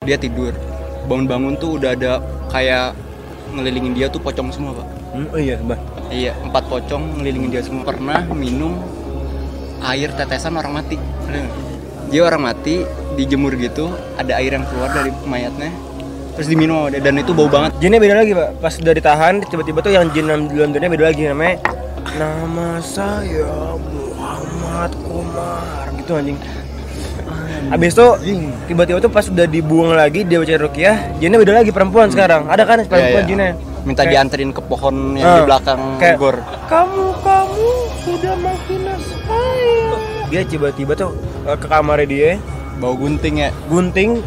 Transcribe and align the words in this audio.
dia 0.00 0.16
tidur 0.16 0.56
bangun-bangun 1.12 1.60
tuh 1.60 1.76
udah 1.76 1.92
ada 1.92 2.24
kayak 2.48 2.96
ngelilingin 3.52 3.92
dia 3.92 4.08
tuh 4.08 4.16
pocong 4.16 4.48
semua 4.48 4.72
pak 4.72 4.86
Hmm, 5.12 5.28
oh 5.28 5.36
iya, 5.36 5.60
Bah. 5.60 5.76
iya 6.08 6.32
empat 6.40 6.72
pocong 6.72 7.20
ngelilingin 7.20 7.52
dia 7.52 7.60
semua 7.60 7.84
pernah 7.84 8.24
minum 8.32 8.80
air 9.84 10.08
tetesan 10.16 10.56
orang 10.56 10.72
mati 10.72 10.96
nggak? 10.96 11.44
dia 12.08 12.24
orang 12.24 12.48
mati 12.48 12.80
dijemur 13.12 13.52
gitu 13.60 13.92
ada 14.16 14.40
air 14.40 14.56
yang 14.56 14.64
keluar 14.72 14.88
dari 14.88 15.12
mayatnya 15.28 15.68
terus 16.32 16.48
diminum 16.48 16.80
sama 16.80 16.96
dia 16.96 17.04
dan 17.04 17.20
itu 17.20 17.36
bau 17.36 17.52
banget 17.52 17.76
Jinnya 17.76 18.00
beda 18.00 18.24
lagi, 18.24 18.32
Pak. 18.32 18.48
Pas 18.56 18.72
udah 18.72 18.94
ditahan, 18.96 19.34
tiba-tiba 19.44 19.78
tuh 19.84 19.92
yang 19.92 20.08
jin 20.08 20.24
di 20.48 20.56
Londonnya 20.56 20.88
beda 20.88 21.04
lagi 21.12 21.28
namanya. 21.28 21.60
Nama 22.16 22.80
saya 22.80 23.76
Muhammad 23.76 24.96
Kumar 25.04 25.92
gitu 25.92 26.12
anjing. 26.16 26.40
Habis 27.68 27.92
itu 27.92 28.06
tiba-tiba 28.66 28.98
tuh 28.98 29.08
pas 29.08 29.22
udah 29.22 29.44
dibuang 29.44 29.92
lagi 29.92 30.22
dia 30.22 30.38
baca 30.38 30.54
rukiah, 30.58 30.96
jinnya 31.16 31.36
beda 31.36 31.52
lagi 31.56 31.70
perempuan 31.70 32.08
sekarang. 32.08 32.46
Ada 32.46 32.62
kan 32.62 32.78
perempuan 32.82 32.98
Iya, 33.12 33.20
iya. 33.20 33.28
jinnya? 33.28 33.50
minta 33.80 34.02
Kayak- 34.02 34.12
dianterin 34.28 34.50
ke 34.50 34.60
pohon 34.62 34.92
yang 35.14 35.24
di 35.26 35.40
Ah, 35.40 35.46
belakang 35.46 35.80
kayak- 35.96 36.16
gor 36.16 36.36
Kamu 36.66 37.16
kamu 37.18 37.68
sudah 37.98 38.34
menghina 38.36 38.92
saya. 39.00 39.96
Dia 40.28 40.42
tiba-tiba 40.44 40.92
tuh 40.94 41.16
eh, 41.42 41.56
ke 41.56 41.64
kamarnya 41.64 42.04
dia, 42.04 42.30
bau 42.76 42.92
gunting 42.92 43.40
ya 43.40 43.48
gunting, 43.66 44.20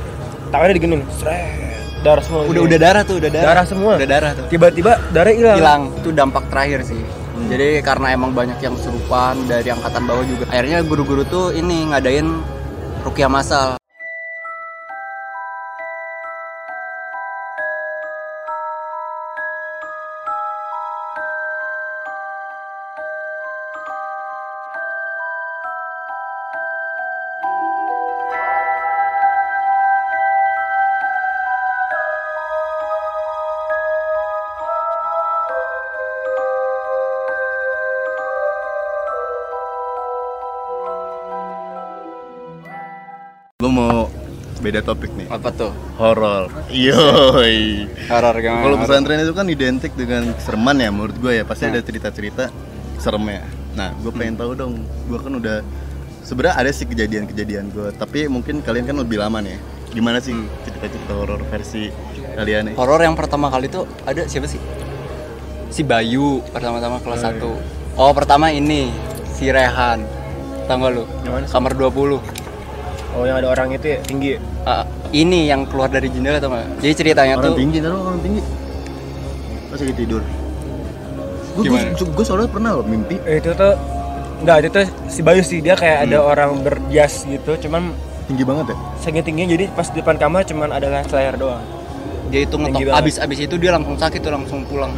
tangannya 0.50 0.74
diginin, 0.74 1.02
seret, 1.14 1.54
darah 2.02 2.20
semua. 2.20 2.42
udah 2.44 2.54
dia. 2.56 2.66
udah 2.66 2.80
darah 2.80 3.02
tuh 3.04 3.16
udah 3.16 3.30
darah 3.30 3.46
Darah 3.48 3.66
semua. 3.66 3.94
udah 3.96 4.10
darah 4.10 4.32
tuh 4.34 4.46
Tiba-tiba 4.50 4.92
darah 5.10 5.30
hilang. 5.32 5.56
hilang 5.56 5.82
itu 5.96 6.10
dampak 6.10 6.44
terakhir 6.50 6.82
sih 6.84 7.02
jadi 7.44 7.82
karena 7.82 8.08
emang 8.10 8.32
banyak 8.32 8.58
yang 8.58 8.74
serupan 8.76 9.38
dari 9.46 9.68
angkatan 9.68 10.02
bawah 10.04 10.24
juga 10.24 10.44
akhirnya 10.48 10.82
guru-guru 10.82 11.22
tuh 11.24 11.52
ini 11.52 11.86
ngadain 11.88 12.42
rukiah 13.04 13.28
masal 13.28 13.83
beda 44.64 44.80
topik 44.80 45.12
nih. 45.14 45.28
apa 45.28 45.52
tuh 45.52 45.76
Horor. 46.00 46.48
Yoi. 46.72 47.86
horor 48.08 48.36
gimana 48.40 48.64
Kalau 48.64 48.78
pesantren 48.80 49.20
itu 49.20 49.34
kan 49.36 49.46
identik 49.46 49.92
dengan 49.94 50.32
kesereman 50.34 50.80
ya 50.80 50.90
menurut 50.90 51.16
gue 51.20 51.34
ya. 51.36 51.44
Pasti 51.44 51.68
Nah. 51.68 51.76
ada 51.76 51.82
cerita-cerita 51.84 52.44
seremnya. 52.96 53.44
Nah, 53.74 53.92
gue 54.00 54.10
pengen 54.10 54.40
tahu 54.40 54.56
dong. 54.56 54.74
Gue 55.06 55.20
kan 55.20 55.34
udah 55.34 55.60
sebenarnya 56.22 56.56
ada 56.56 56.72
sih 56.72 56.88
kejadian-kejadian 56.88 57.70
gue. 57.70 57.92
Tapi 57.94 58.26
mungkin 58.26 58.64
kalian 58.64 58.88
kan 58.88 58.96
lebih 58.96 59.20
lama 59.20 59.38
nih. 59.38 59.60
Gimana 59.92 60.18
sih 60.18 60.34
cerita-cerita 60.64 61.14
horor 61.14 61.44
versi 61.46 61.92
kalian 62.34 62.74
nih? 62.74 62.76
horor 62.76 62.98
yang 62.98 63.14
pertama 63.14 63.46
kali 63.46 63.70
tuh 63.70 63.86
ada 64.04 64.26
siapa 64.26 64.50
sih 64.50 64.58
si 65.70 65.86
Bayu 65.86 66.42
pertama-tama 66.50 66.98
kelas 66.98 67.22
Oh, 67.22 67.30
iya. 67.30 67.94
1 67.94 68.02
oh 68.02 68.12
pertama 68.12 68.50
ini 68.50 68.90
si 69.30 69.54
Rehan 69.54 70.02
tau 70.66 70.82
gak 70.82 70.92
lu 70.92 71.04
kamar 71.46 71.78
20 71.78 72.18
Oh 73.14 73.24
yang 73.24 73.38
ada 73.38 73.48
orang 73.48 73.68
itu 73.72 73.86
ya 73.88 74.00
tinggi. 74.02 74.32
Ah, 74.64 74.84
ini 75.12 75.46
yang 75.46 75.66
keluar 75.66 75.86
dari 75.88 76.10
jendela 76.10 76.38
tau 76.38 76.50
gak 76.50 76.66
jadi 76.80 76.94
ceritanya 76.96 77.36
Orang 77.36 77.46
tuh 77.46 77.56
tinggi, 77.56 77.78
taruh 77.78 78.00
orang 78.02 78.20
tinggi. 78.20 78.42
Pas 79.70 79.78
lagi 79.78 79.94
tidur. 79.96 80.22
Gue 81.54 81.64
Gimana? 81.64 81.94
gue 81.94 82.26
soalnya 82.26 82.50
pernah 82.50 82.72
loh 82.74 82.82
mimpi 82.84 83.22
Eh, 83.22 83.38
Itu 83.38 83.54
tuh 83.54 83.78
enggak 84.42 84.58
itu 84.60 84.70
tuh 84.74 84.86
si 85.08 85.22
Bayu 85.22 85.40
sih 85.40 85.62
dia 85.62 85.72
kayak 85.74 86.10
ada 86.10 86.18
orang 86.20 86.60
berjas 86.60 87.24
gitu, 87.24 87.54
cuman 87.60 87.94
tinggi 88.26 88.42
banget 88.42 88.72
ya. 88.72 88.76
saking 88.98 89.22
tingginya 89.22 89.50
jadi 89.52 89.66
pas 89.70 89.88
di 89.88 90.00
depan 90.00 90.16
kamar 90.18 90.42
cuman 90.44 90.68
ada 90.70 90.88
layar 91.06 91.36
doang. 91.36 91.62
dia 92.28 92.44
itu 92.44 92.56
ngetok 92.58 92.92
abis 92.92 93.22
abis 93.22 93.38
itu 93.40 93.56
dia 93.56 93.70
langsung 93.70 93.94
sakit 93.94 94.20
tuh 94.20 94.32
langsung 94.32 94.66
pulang 94.66 94.90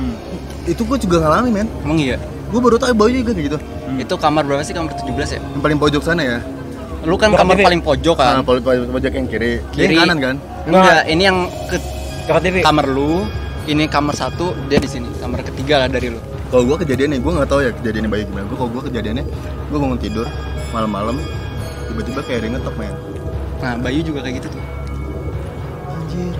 Itu 0.63 0.81
gue 0.81 0.95
juga 0.97 1.19
ngalamin 1.19 1.51
men. 1.51 1.67
emang 1.83 1.99
iya 1.99 2.15
Gue 2.47 2.63
baru 2.63 2.79
tahu 2.79 2.95
Bayu 2.95 3.19
juga 3.19 3.35
kayak 3.35 3.45
gitu. 3.45 3.57
itu 3.97 4.15
kamar 4.15 4.41
berapa 4.41 4.63
sih 4.63 4.71
kamar 4.71 4.95
17 4.95 5.11
ya 5.27 5.39
Yang 5.43 5.61
paling 5.61 5.77
pojok 5.77 6.01
sana 6.01 6.21
ya. 6.23 6.37
Lu 7.05 7.15
kan 7.15 7.29
kamar 7.31 7.55
paling 7.55 7.81
pojok 7.81 8.15
kan 8.17 8.41
Nah, 8.41 8.43
pojok, 8.43 8.61
pojok, 8.65 8.83
pojok 8.91 9.13
yang 9.13 9.27
kiri. 9.29 9.51
Kiri. 9.71 9.93
yang 9.93 10.09
kanan 10.09 10.17
kan? 10.17 10.35
enggak 10.65 11.01
ini 11.05 11.23
yang 11.23 11.37
ke 11.69 11.77
kamar 12.65 12.85
lu 12.89 13.29
ini 13.65 13.85
kamar 13.85 14.13
satu 14.17 14.53
dia 14.65 14.77
di 14.77 14.89
sini 14.89 15.09
kamar 15.17 15.41
ketiga 15.41 15.85
lah 15.85 15.89
dari 15.89 16.09
lu 16.09 16.19
Kalau 16.45 16.61
gue 16.61 16.77
kejadiannya, 16.85 17.19
gue 17.19 17.31
nggak 17.35 17.49
tahu 17.49 17.59
ya 17.59 17.71
kejadiannya 17.73 18.09
Bayu 18.09 18.23
gimana. 18.29 18.45
Gue 18.47 18.55
kalau 18.55 18.71
gue 18.71 18.83
kejadiannya, 18.87 19.25
gue 19.67 19.77
bangun 19.81 19.99
tidur 19.99 20.27
malam-malam, 20.69 21.17
tiba-tiba 21.89 22.21
kayak 22.21 22.37
ada 22.37 22.45
yang 22.45 22.55
ngetok 22.55 22.75
men. 22.77 22.93
nah 23.59 23.73
Bayu 23.81 23.99
juga 24.05 24.19
kayak 24.21 24.35
gitu 24.39 24.47
tuh 24.53 24.63
Anjir, 25.89 26.31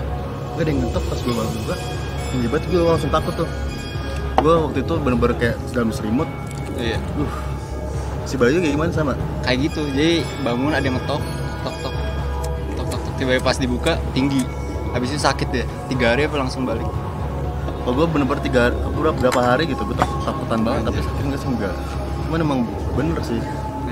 gak 0.54 0.62
ada 0.62 0.70
yang 0.70 0.78
ngetok 0.86 1.04
pas 1.10 1.18
gue 1.20 1.34
bangun 1.34 1.54
juga. 1.58 1.74
Tiba-tiba 2.32 2.74
gue 2.80 2.86
langsung 2.88 3.12
takut 3.12 3.34
tuh. 3.34 3.48
Gue 4.40 4.54
waktu 4.62 4.78
itu 4.80 4.94
bener-bener 4.96 5.34
kayak 5.36 5.56
dalam 5.74 5.90
selimut. 5.90 6.28
iya 6.78 6.96
Uh, 7.18 7.30
si 8.26 8.34
Bayu 8.36 8.58
kayak 8.58 8.74
gimana 8.74 8.90
sama? 8.92 9.14
kayak 9.46 9.70
gitu 9.70 9.86
jadi 9.94 10.26
bangun 10.42 10.74
ada 10.74 10.84
yang 10.84 10.98
ngetok 10.98 11.22
tok 11.62 11.74
tok 11.82 11.94
tok 11.94 12.06
tok 12.76 12.86
tok 12.90 13.00
tiba-tiba 13.16 13.42
pas 13.42 13.56
dibuka 13.56 13.92
tinggi 14.12 14.42
habis 14.90 15.14
itu 15.14 15.20
sakit 15.22 15.48
deh 15.54 15.66
tiga 15.88 16.14
hari 16.14 16.26
apa 16.26 16.36
langsung 16.36 16.66
balik 16.66 16.86
Kalau 17.86 18.02
gue 18.02 18.06
bener-bener 18.18 18.42
tiga, 18.42 18.74
berapa, 18.74 19.14
berapa 19.14 19.40
hari 19.46 19.70
gitu, 19.70 19.86
gue 19.86 19.94
takut, 19.94 20.18
takutan 20.26 20.58
banget. 20.66 20.90
Tapi 20.90 21.06
sakit 21.06 21.22
nggak 21.22 21.38
sih 21.38 21.48
enggak. 21.54 21.74
Cuman 22.26 22.38
emang 22.42 22.60
bener 22.98 23.18
sih. 23.22 23.38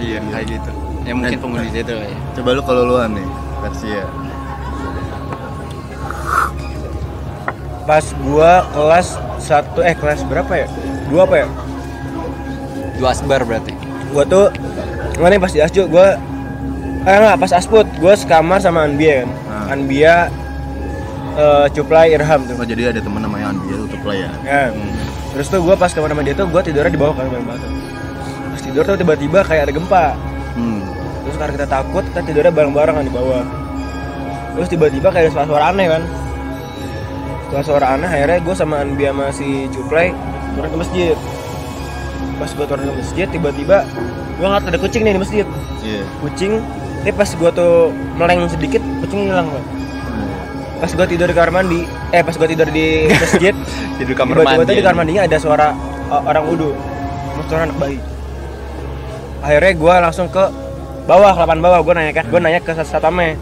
iya 0.02 0.18
kayak 0.18 0.46
gitu 0.50 0.70
ya 1.06 1.12
mungkin 1.14 1.38
penghuni 1.38 1.70
situ 1.70 1.92
lah 1.94 2.08
ya 2.10 2.18
Coba 2.34 2.48
lu 2.58 2.62
kalau 2.66 2.82
luan 2.90 3.14
nih, 3.14 3.28
versi 3.62 3.88
ya. 3.94 4.04
Pas 7.86 8.04
gua 8.24 8.64
kelas 8.72 9.08
1 9.46 9.78
eh 9.84 9.94
kelas 9.94 10.20
berapa 10.26 10.52
ya? 10.56 10.66
Dua 11.06 11.22
apa 11.28 11.36
ya? 11.44 11.46
dua 12.94 13.10
asbar 13.10 13.42
berarti 13.42 13.74
Gua 14.14 14.22
tuh 14.22 14.46
mana 15.18 15.42
pas 15.42 15.50
di 15.50 15.58
Asjo 15.58 15.90
gua 15.90 16.14
eh 17.02 17.16
enggak 17.18 17.36
pas 17.36 17.50
Asput 17.58 17.82
gua 17.98 18.14
sekamar 18.14 18.62
sama 18.62 18.86
Anbia 18.86 19.26
kan. 19.26 19.28
Ah. 19.50 19.74
Anbia 19.74 20.14
eh 21.34 21.66
Cuplai 21.74 22.14
Irham 22.14 22.46
tuh. 22.46 22.54
Oh 22.54 22.62
jadi 22.62 22.94
ada 22.94 23.02
temen 23.02 23.18
namanya 23.18 23.50
Andi 23.50 23.74
ya, 23.74 23.76
untuk 23.82 23.98
play 24.06 24.22
ya. 24.22 24.30
Ya. 24.46 24.62
Hmm. 24.70 24.94
Terus 25.34 25.50
tuh 25.50 25.60
gua 25.66 25.74
pas 25.74 25.90
kamar 25.90 26.14
sama 26.14 26.22
dia 26.22 26.38
tuh 26.38 26.46
gua 26.46 26.62
tidurnya 26.62 26.94
di 26.94 27.00
bawah 27.02 27.18
kan 27.18 27.26
batu. 27.26 27.66
Pas 28.54 28.60
tidur 28.62 28.82
tuh 28.86 28.94
tiba-tiba 28.94 29.42
kayak 29.42 29.66
ada 29.66 29.72
gempa. 29.74 30.14
Hmm. 30.54 30.80
Terus 31.26 31.36
karena 31.40 31.52
kita 31.58 31.66
takut, 31.66 32.04
kita 32.06 32.20
tidurnya 32.22 32.52
bareng-bareng 32.54 32.94
kan 33.00 33.04
di 33.04 33.10
bawah. 33.10 33.42
Terus 34.54 34.68
tiba-tiba 34.70 35.10
kayak 35.10 35.26
ada 35.26 35.30
suara-suara 35.34 35.64
aneh 35.74 35.86
kan. 35.90 36.02
Suara-suara 37.50 37.86
aneh 37.98 38.06
akhirnya 38.06 38.38
gue 38.38 38.54
sama 38.54 38.86
Anbia 38.86 39.10
sama 39.10 39.26
si 39.34 39.66
Cuplay 39.74 40.14
turun 40.54 40.70
ke 40.70 40.78
masjid. 40.78 41.16
Pas 42.34 42.50
gue 42.50 42.66
turun 42.66 42.84
ke 42.90 42.94
masjid 42.98 43.26
tiba-tiba 43.30 43.86
gue 44.34 44.46
ngeliat 44.46 44.66
ada 44.66 44.78
kucing 44.78 45.02
nih 45.06 45.14
di 45.14 45.20
masjid. 45.22 45.46
Iya. 45.84 46.02
Kucing, 46.18 46.52
tapi 47.06 47.12
pas 47.14 47.30
gue 47.30 47.50
tuh 47.54 47.72
meleng 48.18 48.50
sedikit 48.50 48.82
kucing 49.04 49.30
hilang 49.30 49.46
Pak. 49.46 49.64
Pas 50.82 50.90
gue 50.90 51.06
tidur 51.16 51.26
di 51.30 51.34
kamar 51.38 51.52
mandi, 51.54 51.80
eh 52.10 52.20
pas 52.20 52.34
gue 52.34 52.48
tidur 52.50 52.68
di 52.68 53.06
masjid, 53.22 53.54
jadi 54.02 54.12
kamar 54.12 54.42
mandi. 54.42 54.66
tuh 54.66 54.74
di 54.74 54.84
kamar 54.84 54.98
mandinya 55.06 55.22
ada 55.24 55.36
suara 55.38 55.70
uh, 56.10 56.22
orang 56.26 56.44
wudhu 56.50 56.70
suara 57.46 57.70
anak 57.70 57.78
bayi. 57.78 57.98
Akhirnya 59.44 59.72
gue 59.76 59.94
langsung 60.02 60.26
ke 60.28 60.44
bawah 61.06 61.32
ke 61.32 61.40
lapangan 61.46 61.62
bawah. 61.62 61.78
Gue 61.86 61.94
nanya 61.94 62.12
ke 62.12 62.22
gue 62.26 62.40
nanya 62.42 62.60
ke 62.60 62.72
satame 62.82 63.38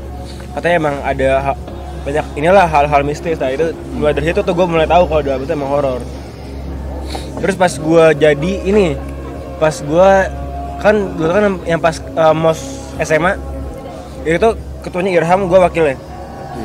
katanya 0.53 0.77
emang 0.77 0.97
ada 1.01 1.57
banyak 2.05 2.27
inilah 2.37 2.69
hal-hal 2.69 3.01
mistis. 3.01 3.41
Nah 3.41 3.49
itu 3.49 3.73
mulai 3.97 4.13
dari 4.13 4.29
situ 4.29 4.45
tuh 4.45 4.53
gue 4.53 4.67
mulai 4.69 4.85
tahu 4.85 5.09
kalau 5.09 5.23
dalam 5.25 5.41
itu 5.41 5.53
emang 5.57 5.71
horor 5.73 6.03
terus 7.43 7.59
pas 7.59 7.73
gue 7.75 8.05
jadi 8.17 8.53
ini 8.63 8.95
pas 9.59 9.75
gue 9.83 10.11
kan 10.79 10.95
dulu 11.19 11.31
kan 11.31 11.45
yang 11.67 11.81
pas 11.83 11.99
uh, 12.15 12.35
mos 12.35 12.59
SMA 13.03 13.35
itu 14.23 14.49
ketuanya 14.83 15.11
Irham 15.19 15.51
gue 15.51 15.59
wakilnya. 15.59 15.97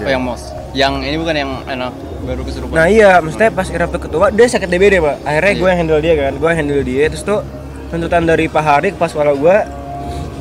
Oh 0.06 0.10
yang 0.10 0.22
mos? 0.22 0.54
Yang 0.78 0.94
ini 1.10 1.16
bukan 1.18 1.36
yang 1.38 1.52
enak 1.66 1.94
baru 2.26 2.42
kesurupan? 2.46 2.76
Nah 2.76 2.86
iya, 2.86 3.18
maksudnya 3.18 3.50
pas 3.50 3.66
Irap 3.72 3.90
tuh 3.90 4.02
ketua, 4.04 4.30
dia 4.30 4.46
sakit 4.46 4.68
DBD 4.70 5.02
pak. 5.02 5.16
Akhirnya 5.26 5.54
gue 5.54 5.62
Iya. 5.62 5.70
yang 5.70 5.80
handle 5.82 6.02
dia 6.04 6.14
kan, 6.18 6.32
gue 6.38 6.48
yang 6.50 6.60
handle 6.60 6.84
dia. 6.86 7.04
Terus 7.10 7.24
tuh 7.26 7.40
tuntutan 7.88 8.24
dari 8.28 8.46
Pak 8.52 8.64
Harik 8.64 8.94
pas 9.00 9.10
sekolah 9.10 9.34
gue 9.34 9.58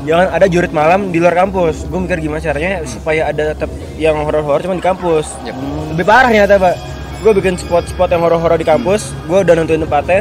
Jangan 0.07 0.39
ada 0.39 0.47
jurit 0.47 0.71
malam 0.71 1.11
di 1.11 1.19
luar 1.19 1.35
kampus. 1.35 1.83
Gue 1.91 1.99
mikir 1.99 2.23
gimana 2.23 2.39
caranya 2.39 2.79
supaya 2.87 3.27
ada 3.27 3.51
tetap 3.51 3.67
yang 3.99 4.15
horor-horor 4.23 4.63
cuma 4.63 4.79
di 4.79 4.85
kampus. 4.87 5.35
Yap. 5.43 5.59
Lebih 5.91 6.07
parah 6.07 6.31
ternyata 6.31 6.63
pak 6.63 6.75
Gue 7.21 7.33
bikin 7.33 7.57
spot-spot 7.57 8.09
yang 8.09 8.21
horor-horor 8.21 8.57
di 8.57 8.67
kampus 8.67 9.17
Gue 9.25 9.41
udah 9.43 9.55
nentuin 9.57 9.81
tempatnya. 9.81 10.21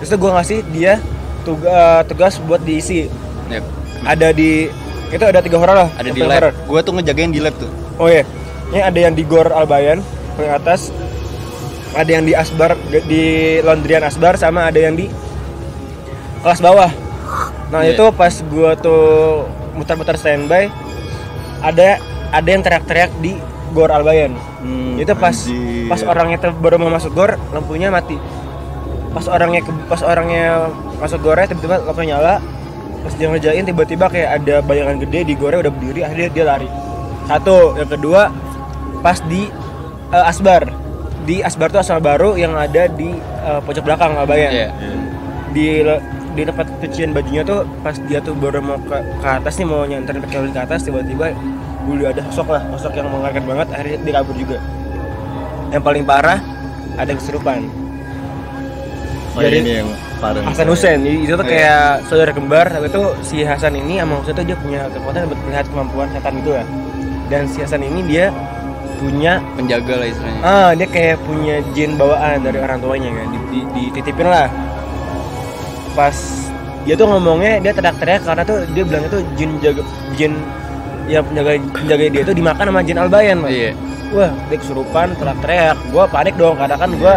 Terus 0.00 0.16
gue 0.16 0.30
ngasih 0.32 0.58
dia 0.72 0.96
tuga- 1.44 2.04
tugas 2.04 2.40
buat 2.40 2.60
diisi. 2.60 3.08
Yap. 3.48 3.64
Ada 4.00 4.32
di, 4.32 4.72
itu 5.12 5.24
ada 5.24 5.44
tiga 5.44 5.60
horor 5.60 5.76
lah. 5.76 5.90
Ada 5.96 6.08
di 6.08 6.20
lab. 6.20 6.52
gue 6.56 6.80
tuh 6.80 6.92
ngejagain 6.96 7.28
di 7.28 7.40
lab 7.40 7.52
tuh. 7.60 7.68
Oh 8.00 8.08
iya. 8.08 8.24
Ini 8.72 8.80
ada 8.80 8.98
yang 8.98 9.12
di 9.12 9.26
Gor 9.26 9.50
Albayan 9.50 10.00
paling 10.38 10.52
atas. 10.52 10.88
Ada 11.90 12.06
yang 12.16 12.24
di 12.24 12.32
Asbar 12.32 12.78
di 12.88 13.24
laundryan 13.60 14.06
Asbar 14.06 14.38
sama 14.38 14.70
ada 14.70 14.78
yang 14.78 14.94
di 14.94 15.10
kelas 16.40 16.62
bawah. 16.62 16.88
Nah 17.68 17.82
Iya. 17.84 17.98
itu 17.98 18.04
pas 18.14 18.32
gua 18.46 18.72
tuh 18.74 19.02
muter-muter 19.74 20.16
standby 20.16 20.70
ada 21.60 22.00
ada 22.30 22.48
yang 22.48 22.62
teriak-teriak 22.62 23.10
di 23.18 23.36
Gor 23.70 23.88
Albayan 23.88 24.34
Hmm. 24.58 24.96
itu 24.96 25.12
pas 25.14 25.32
anjir. 25.32 25.86
pas 25.86 26.00
orangnya 26.02 26.38
baru 26.52 26.76
mau 26.76 26.90
masuk 26.90 27.10
gor 27.10 27.34
lampunya 27.50 27.88
mati 27.88 28.20
pas 29.10 29.24
orangnya 29.24 29.60
ke- 29.60 29.86
pas 29.86 30.00
orangnya 30.00 30.70
masuk 30.96 31.18
gornya 31.20 31.46
tiba-tiba 31.46 31.80
lampunya 31.80 32.14
nyala 32.14 32.34
pas 33.00 33.12
dia 33.12 33.26
ngerjain 33.26 33.64
tiba-tiba 33.64 34.06
kayak 34.06 34.30
ada 34.36 34.54
bayangan 34.60 35.00
gede 35.00 35.24
di 35.24 35.34
gornya 35.34 35.60
udah 35.60 35.72
berdiri 35.72 36.00
akhirnya 36.02 36.28
dia 36.28 36.44
lari 36.44 36.68
satu 37.24 37.74
yang 37.74 37.88
kedua 37.88 38.22
pas 39.00 39.18
di 39.24 39.48
eh, 40.10 40.24
Asbar 40.26 40.68
di 41.20 41.40
Asbar 41.40 41.68
tuh 41.68 41.80
asal 41.80 41.98
baru 41.98 42.34
yang 42.34 42.52
ada 42.52 42.86
di 42.86 43.10
eh, 43.16 43.60
pojok 43.60 43.82
belakang 43.82 44.14
Albayan 44.14 44.50
Iya. 44.50 44.68
Iya. 44.70 44.92
di 45.50 45.66
di 46.30 46.42
tempat 46.44 46.70
cucian 46.78 47.10
bajunya 47.10 47.42
tuh 47.42 47.66
pas 47.80 47.96
dia 47.98 48.20
tuh 48.20 48.32
baru 48.32 48.60
mau 48.60 48.78
ke, 48.78 48.94
ke 48.94 49.28
atas 49.28 49.56
nih 49.56 49.66
mau 49.66 49.82
nyanterin 49.82 50.20
pakai 50.20 50.46
ke 50.46 50.60
atas 50.60 50.80
tiba-tiba 50.82 51.34
dulu 51.84 52.02
ada 52.04 52.20
sosok 52.28 52.48
lah 52.50 52.62
sosok 52.72 52.92
yang 52.94 53.08
mengangkat 53.08 53.44
banget 53.44 53.66
akhirnya 53.70 53.98
dia 54.00 54.12
kabur 54.16 54.34
juga. 54.34 54.58
Yang 55.70 55.82
paling 55.82 56.04
parah 56.04 56.38
ada 56.94 57.08
yang 57.08 57.18
kesurupan 57.18 57.60
Oh, 59.30 59.46
Jadi- 59.46 59.62
ini 59.62 59.72
yang 59.78 59.88
parah. 60.18 60.42
Hasan 60.42 60.66
Hussein. 60.66 60.98
Itu 61.06 61.38
tuh 61.38 61.46
Iya. 61.46 61.54
kayak 61.54 61.82
saudara 62.10 62.34
kembar 62.34 62.66
tapi 62.66 62.90
itu 62.90 62.98
si 63.22 63.46
Hasan 63.46 63.72
ini 63.72 64.02
sama 64.02 64.18
Hussein 64.18 64.34
tuh 64.34 64.42
dia 64.42 64.58
punya 64.58 64.90
kekuatan 64.90 65.30
buat 65.30 65.40
melihat 65.46 65.66
kemampuan 65.70 66.08
setan 66.10 66.34
gitu 66.36 66.50
ya. 66.50 66.64
Dan 67.30 67.46
si 67.46 67.62
Hasan 67.62 67.78
ini 67.80 68.02
dia 68.04 68.34
punya 68.98 69.38
penjaga 69.54 69.94
lah 69.96 70.06
istilahnya. 70.10 70.40
Ah 70.42 70.70
dia 70.74 70.84
kayak 70.84 71.22
punya 71.22 71.62
jin 71.70 71.94
bawaan 71.94 72.42
dari 72.42 72.58
orang 72.58 72.82
tuanya 72.82 73.06
kan 73.08 73.26
di, 73.30 73.38
di- 73.54 73.68
dititipin 73.72 74.26
lah. 74.26 74.50
Pas 75.94 76.16
dia 76.82 76.94
tuh 76.96 77.06
ngomongnya 77.06 77.60
dia 77.60 77.70
teriak-teriak 77.70 78.22
karena 78.24 78.42
tuh 78.42 78.66
dia 78.72 78.82
bilang 78.82 79.04
itu 79.04 79.18
jin 79.36 79.50
jaga 79.62 79.82
jin 80.16 80.32
yang 81.10 81.26
penjaga 81.26 81.58
penjaga 81.74 82.04
dia 82.08 82.22
tuh 82.22 82.34
dimakan 82.38 82.64
sama 82.70 82.80
jin 82.86 82.98
albayan 83.02 83.36
mas. 83.42 83.50
Iya. 83.50 83.72
Wah 84.14 84.30
dia 84.46 84.56
kesurupan 84.62 85.06
teriak-teriak. 85.18 85.76
Gua 85.90 86.04
panik 86.06 86.34
dong 86.38 86.54
karena 86.54 86.76
kan 86.78 86.90
gua 86.94 87.14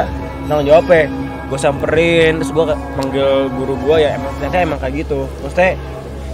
tanggung 0.49 0.67
jawabnya 0.67 1.07
gue 1.43 1.59
samperin 1.61 2.41
terus 2.41 2.49
gua 2.49 2.73
manggil 2.97 3.45
guru 3.53 3.77
gua 3.85 4.01
ya 4.01 4.17
emang 4.17 4.33
ternyata 4.41 4.57
emang 4.65 4.79
kayak 4.81 5.05
gitu. 5.05 5.29
Maksudnya 5.45 5.77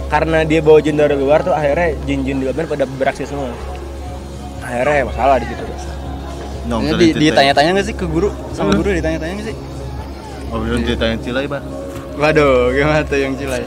karena 0.08 0.38
dia 0.42 0.60
bawa 0.64 0.78
jin 0.80 0.96
dari 0.96 1.14
luar 1.14 1.44
tuh 1.44 1.52
akhirnya 1.52 1.94
jin-jin 2.08 2.40
di 2.40 2.44
luar 2.48 2.66
pada 2.66 2.88
beraksi 2.88 3.28
semua. 3.28 3.52
Akhirnya 4.64 5.06
masalah 5.06 5.36
di 5.38 5.46
situ. 5.46 5.64
Bisa 5.68 5.90
di, 6.70 7.10
diceritain. 7.10 7.20
ditanya-tanya 7.20 7.70
nggak 7.76 7.86
sih 7.86 7.96
ke 7.96 8.06
guru? 8.06 8.28
Sama 8.54 8.72
Hmm. 8.72 8.78
guru 8.80 8.90
ditanya-tanya 8.94 9.32
nggak 9.38 9.48
sih? 9.50 9.56
Oh, 10.50 10.58
belum 10.58 10.80
ceritain 10.82 11.18
Cilai, 11.22 11.46
Pak. 11.46 11.62
Waduh, 12.18 12.74
gimana 12.74 13.00
tuh 13.06 13.18
yang 13.22 13.34
Cilai? 13.38 13.62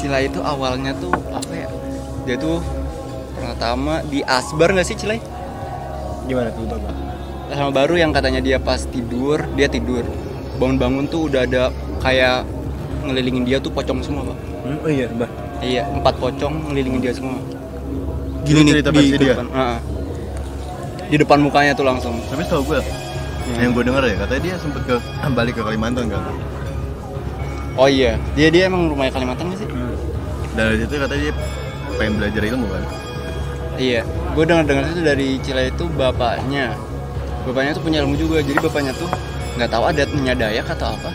Cilai 0.00 0.22
itu 0.28 0.40
awalnya 0.44 0.92
tuh 1.00 1.12
apa 1.32 1.52
ya? 1.52 1.68
Dia 2.28 2.36
tuh 2.36 2.60
pertama 3.40 4.04
di 4.04 4.20
Asbar 4.22 4.70
nggak 4.70 4.86
sih 4.86 4.96
Cilai? 4.96 5.20
gimana 6.28 6.52
tuh 6.52 6.62
bapak 6.64 6.94
Sama 7.50 7.74
baru 7.74 7.98
yang 7.98 8.14
katanya 8.14 8.38
dia 8.38 8.62
pas 8.62 8.78
tidur, 8.86 9.42
dia 9.58 9.66
tidur. 9.66 10.06
Bangun-bangun 10.62 11.10
tuh 11.10 11.26
udah 11.26 11.42
ada 11.42 11.74
kayak 11.98 12.46
ngelilingin 13.02 13.42
dia 13.42 13.58
tuh 13.58 13.74
pocong 13.74 13.98
semua, 13.98 14.22
Pak. 14.22 14.38
hmm, 14.38 14.78
oh 14.86 14.90
iya 14.90 15.06
bah 15.10 15.26
Iya, 15.58 15.82
empat 15.90 16.14
pocong 16.16 16.70
ngelilingin 16.70 17.00
dia 17.02 17.10
semua. 17.10 17.42
Gini 18.46 18.70
cerita 18.70 18.94
versi 18.94 19.18
dia. 19.18 19.34
depan, 19.34 19.50
ah. 19.50 19.82
Di 21.10 21.16
depan 21.18 21.42
mukanya 21.42 21.74
tuh 21.74 21.82
langsung. 21.82 22.22
Tapi 22.30 22.46
setahu 22.46 22.62
gue, 22.70 22.78
yang 23.58 23.74
gue 23.74 23.82
denger 23.82 24.02
ya, 24.06 24.14
katanya 24.22 24.42
dia 24.46 24.54
sempet 24.62 24.82
ke 24.86 24.96
balik 25.36 25.58
ke 25.58 25.62
Kalimantan 25.66 26.06
kan. 26.06 26.22
Oh 27.74 27.90
iya, 27.90 28.14
dia 28.38 28.46
dia 28.54 28.70
emang 28.70 28.86
rumahnya 28.86 29.10
Kalimantan 29.10 29.50
nggak 29.50 29.58
sih? 29.58 29.68
Dari 30.54 30.76
situ 30.78 30.94
katanya 30.94 31.22
dia 31.26 31.34
pengen 31.98 32.14
belajar 32.14 32.42
ilmu 32.46 32.66
kan. 32.70 32.82
Iya, 33.80 34.04
gue 34.36 34.44
dengar 34.44 34.68
dengar 34.68 34.84
itu 34.92 35.00
dari 35.00 35.28
Cilai 35.40 35.72
itu 35.72 35.88
bapaknya. 35.96 36.76
Bapaknya 37.48 37.72
tuh 37.72 37.82
punya 37.88 38.04
ilmu 38.04 38.12
juga, 38.20 38.44
jadi 38.44 38.60
bapaknya 38.60 38.92
tuh 38.92 39.08
nggak 39.56 39.70
tahu 39.72 39.88
adatnya 39.88 40.36
Dayak 40.36 40.68
atau 40.76 40.92
apa. 40.92 41.08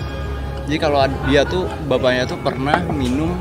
Jadi 0.66 0.78
kalau 0.82 1.06
dia 1.30 1.46
tuh 1.46 1.70
bapaknya 1.86 2.26
tuh 2.26 2.42
pernah 2.42 2.82
minum 2.90 3.38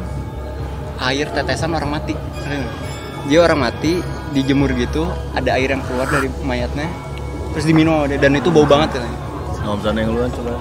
air 1.01 1.25
tetesan 1.33 1.73
orang 1.73 1.97
mati. 1.97 2.13
Dia 3.25 3.49
orang 3.49 3.65
mati 3.65 4.05
dijemur 4.37 4.77
gitu, 4.77 5.09
ada 5.33 5.57
air 5.57 5.73
yang 5.73 5.81
keluar 5.89 6.05
dari 6.05 6.29
mayatnya, 6.45 6.85
terus 7.57 7.65
diminum 7.65 8.05
sama 8.05 8.13
dia 8.13 8.21
dan 8.21 8.37
itu 8.37 8.53
bau 8.53 8.69
banget 8.69 9.01
katanya. 9.01 9.19
Nggak 9.65 9.77
bisa 9.81 9.89
yang 9.97 10.13
luan 10.13 10.31
coba. 10.37 10.53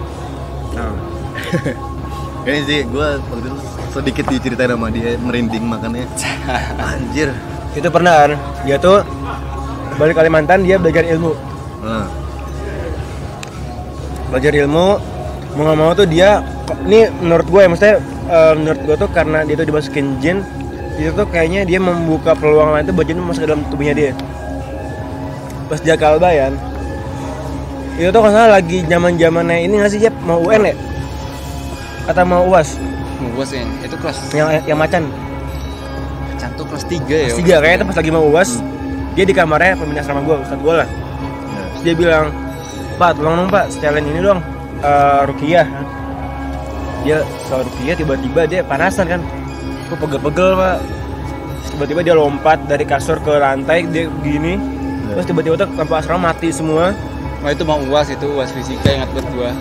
Ini 2.48 2.60
sih 2.68 2.80
gue 2.88 3.08
waktu 3.24 3.48
itu 3.48 3.60
sedikit 3.92 4.26
diceritain 4.32 4.72
sama 4.72 4.88
dia 4.92 5.20
merinding 5.20 5.64
makannya. 5.68 6.08
Anjir. 6.96 7.32
Itu 7.74 7.88
pernah 7.90 8.14
kan 8.26 8.32
dia 8.66 8.78
tuh 8.78 9.02
balik 9.98 10.18
Kalimantan 10.18 10.66
dia 10.66 10.78
belajar 10.78 11.06
ilmu. 11.06 11.34
Nah, 11.84 12.06
belajar 14.30 14.54
ilmu 14.54 14.88
mau 15.54 15.62
nggak 15.70 15.78
mau 15.78 15.92
tuh 15.94 16.08
dia 16.10 16.42
ini 16.90 17.06
menurut 17.22 17.46
gue 17.46 17.62
ya 17.62 17.70
maksudnya 17.70 17.96
eh, 18.30 18.54
menurut 18.58 18.82
gue 18.82 18.96
tuh 18.98 19.10
karena 19.14 19.46
dia 19.46 19.56
tuh 19.58 19.68
dimasukin 19.70 20.18
jin 20.18 20.38
itu 20.98 21.10
tuh 21.14 21.26
kayaknya 21.30 21.66
dia 21.66 21.82
membuka 21.82 22.38
peluang 22.38 22.74
lain 22.74 22.86
tuh 22.86 22.94
buat 22.94 23.06
jin 23.10 23.18
masuk 23.22 23.46
ke 23.46 23.50
dalam 23.50 23.62
tubuhnya 23.70 23.94
dia. 23.94 24.12
Pas 25.70 25.82
dia 25.82 25.98
ke 25.98 26.06
Albayan 26.06 26.54
itu 27.94 28.10
tuh 28.10 28.26
kalau 28.26 28.34
salah 28.34 28.58
lagi 28.58 28.82
zaman 28.90 29.22
zamannya 29.22 29.70
ini 29.70 29.78
nggak 29.78 29.92
sih 29.94 30.02
Jep? 30.02 30.14
Mau 30.26 30.42
UN 30.42 30.66
ya? 30.66 30.76
Atau 32.10 32.26
mau 32.26 32.42
uas 32.50 32.74
Gue 33.24 33.46
sih, 33.48 33.64
itu 33.80 33.96
kelas 34.02 34.18
yang 34.36 34.50
yang 34.68 34.76
macan 34.76 35.08
cantuk 36.54 36.70
kelas 36.70 36.86
3 36.86 36.94
ya. 36.94 37.02
kelas 37.02 37.40
tiga 37.42 37.56
kayaknya 37.60 37.78
itu 37.82 37.86
pas 37.90 37.98
lagi 37.98 38.12
mau 38.14 38.26
uas 38.30 38.50
dia 39.14 39.26
di 39.26 39.34
kamarnya 39.34 39.74
pembina 39.74 40.02
asrama 40.06 40.22
gue 40.22 40.36
ustad 40.42 40.60
gue 40.62 40.74
lah 40.74 40.86
ya. 40.86 41.62
Terus 41.74 41.82
dia 41.82 41.96
bilang 41.98 42.26
pak 43.02 43.18
tolong 43.18 43.36
dong 43.42 43.50
pak 43.50 43.66
sekalian 43.74 44.06
ini 44.06 44.22
dong 44.22 44.40
eh 44.86 45.22
rukiah 45.26 45.66
dia 47.02 47.26
soal 47.50 47.66
rukiah 47.66 47.96
tiba-tiba 47.98 48.42
dia 48.46 48.62
panasan 48.62 49.10
kan 49.10 49.22
gue 49.90 49.98
pegel-pegel 49.98 50.54
pak 50.54 50.78
tiba-tiba 51.74 52.00
dia 52.06 52.14
lompat 52.14 52.62
dari 52.70 52.86
kasur 52.86 53.18
ke 53.18 53.34
lantai 53.34 53.90
dia 53.90 54.06
gini 54.22 54.62
Ya. 55.04 55.20
terus 55.20 55.36
tiba-tiba 55.36 55.60
tuh 55.60 55.68
lampu 55.76 55.94
asrama 56.00 56.32
mati 56.32 56.48
semua 56.48 56.96
Wah 57.44 57.52
itu 57.52 57.68
mau 57.68 57.76
uas 57.92 58.08
itu 58.08 58.24
uas 58.40 58.56
fisika 58.56 58.88
ingat 58.88 59.12
buat 59.12 59.28
gua. 59.36 59.52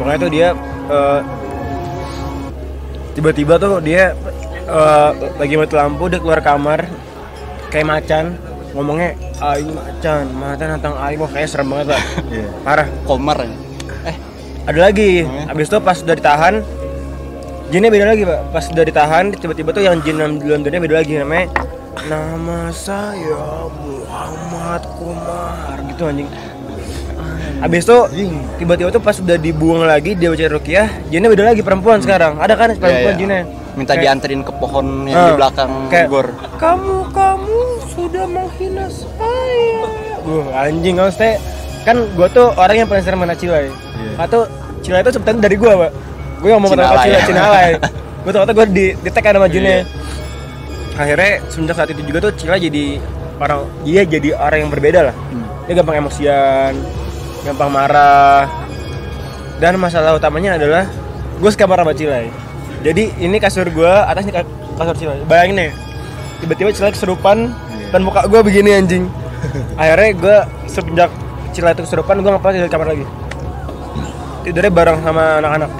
makanya 0.00 0.16
tuh 0.16 0.30
dia 0.32 0.48
eh, 0.88 1.20
tiba-tiba 3.12 3.60
tuh 3.60 3.84
dia 3.84 4.16
eh, 4.66 5.10
lagi 5.38 5.54
mati 5.54 5.74
lampu 5.74 6.06
dia 6.06 6.18
keluar 6.18 6.40
kamar 6.40 6.86
kayak 7.70 7.86
macan. 7.86 8.24
Ngomongnya 8.76 9.16
aing 9.40 9.72
macan 9.72 10.24
macan 10.36 10.66
tentang 10.76 10.94
aing 11.00 11.16
wah 11.16 11.30
kayak 11.30 11.48
serem 11.48 11.70
banget 11.70 11.96
pak. 11.96 12.00
Iya. 12.34 12.46
parah. 12.60 12.88
Komar 13.02 13.38
ya. 13.40 13.48
Eh, 14.04 14.16
ada 14.66 14.78
lagi. 14.82 15.24
Hmm. 15.24 15.48
habis 15.48 15.66
itu 15.66 15.78
pas 15.80 15.96
udah 15.96 16.12
ditahan 16.12 16.54
jinnya 17.66 17.88
beda 17.88 18.04
lagi 18.12 18.22
pak. 18.22 18.40
Pas 18.52 18.64
udah 18.68 18.84
ditahan 18.84 19.24
tiba-tiba 19.32 19.70
tuh 19.72 19.80
yang 19.80 19.96
jin 20.00 20.20
di 20.36 20.46
Londonnya 20.46 20.80
beda 20.82 20.94
lagi 21.00 21.16
namanya 21.16 21.48
nama 22.04 22.68
saya 22.70 23.40
Muhammad 23.72 24.82
Kumar. 24.94 25.76
Gitu 25.88 26.02
anjing. 26.04 26.28
Habis 27.56 27.88
itu 27.88 27.98
tiba-tiba 28.60 28.92
tuh 28.92 29.00
pas 29.00 29.16
udah 29.16 29.40
dibuang 29.40 29.80
lagi 29.80 30.12
dia 30.12 30.28
baca 30.28 30.44
rukiah 30.52 30.92
jinnya 31.08 31.32
beda 31.32 31.48
lagi 31.48 31.64
perempuan 31.64 32.04
sekarang. 32.04 32.36
Ada 32.36 32.52
kan 32.52 32.76
perempuan 32.76 32.92
Iya, 32.92 33.16
iya. 33.16 33.16
jinnya 33.16 33.40
minta 33.76 33.92
Kayak- 33.92 34.02
dianterin 34.02 34.40
ke 34.40 34.52
pohon 34.52 34.86
yang 35.04 35.20
di 35.20 35.32
Ah, 35.32 35.36
belakang 35.36 35.70
kayak, 35.86 36.08
gor. 36.08 36.26
kamu 36.56 36.96
kamu 37.12 37.58
sudah 37.86 38.24
menghina 38.24 38.86
saya. 38.88 39.84
Wah 40.24 40.64
anjing 40.64 40.96
maksudnya 40.96 41.36
kan 41.84 41.96
gua 42.12 42.26
tuh 42.26 42.50
orang 42.52 42.76
yang 42.76 42.88
paling 42.88 43.04
sering 43.04 43.20
mana 43.20 43.32
Cilai 43.32 43.68
Iya. 43.68 44.12
atau 44.18 44.40
Cilai 44.80 45.00
itu 45.00 45.12
sebutan 45.12 45.38
dari 45.38 45.54
gua 45.54 45.76
pak. 45.78 45.90
Gue 46.36 46.50
ngomong 46.50 46.72
Alay. 46.74 47.04
Cilai 47.06 47.22
Cina 47.24 47.42
Alay 47.46 47.70
gue 48.26 48.32
tau 48.32 48.42
gue 48.44 48.66
di 48.68 48.84
di 48.92 49.08
tag 49.08 49.22
sama 49.24 49.46
Junnya 49.46 49.80
Iya. 49.80 49.84
akhirnya 50.96 51.30
semenjak 51.46 51.76
saat 51.76 51.90
itu 51.90 52.02
juga 52.02 52.18
tuh 52.18 52.32
Cilai 52.34 52.58
jadi 52.58 52.84
orang 53.36 53.60
dia 53.82 54.02
jadi 54.02 54.28
orang 54.34 54.58
yang 54.58 54.70
berbeda 54.70 55.00
lah. 55.04 55.14
Dia 55.64 55.74
gampang 55.74 55.96
emosian 55.98 56.72
gampang 57.42 57.68
marah. 57.68 58.48
Dan 59.56 59.76
masalah 59.76 60.12
utamanya 60.12 60.56
adalah 60.56 60.84
gue 61.34 61.50
sekamar 61.50 61.80
sama 61.80 61.92
Cilai 61.92 62.28
jadi 62.86 63.02
ini 63.18 63.36
kasur 63.36 63.66
gue 63.66 63.92
atasnya 64.06 64.32
ka- 64.36 64.50
kasur 64.76 64.94
Cilai 64.94 65.18
bayangin 65.24 65.56
nih 65.58 65.70
tiba-tiba 66.38 66.70
Cilai 66.70 66.92
kesurupan 66.92 67.50
Iya. 67.76 67.90
dan 67.92 68.00
muka 68.02 68.24
gue 68.24 68.40
begini 68.40 68.70
anjing. 68.72 69.04
Akhirnya 69.80 70.10
gue 70.12 70.36
semenjak 70.66 71.10
Cilai 71.50 71.72
itu 71.72 71.82
kesurupan 71.82 72.18
gue 72.18 72.28
ngapain 72.28 72.52
tidur 72.52 72.66
di 72.66 72.72
kamar 72.72 72.88
lagi. 72.88 73.04
Tidurnya 74.42 74.70
bareng 74.70 74.98
sama 75.00 75.38
anak-anak 75.38 75.70